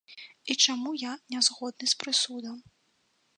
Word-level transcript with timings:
І 0.53 0.55
чаму 0.67 0.93
я 1.01 1.11
не 1.33 1.41
згодны 1.49 1.85
з 1.93 2.01
прысудам. 2.05 2.57